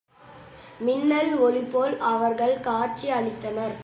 [0.79, 3.75] மின்னல் ஒளிபோல் அவர்கள் காட்சி அளித்தனர்.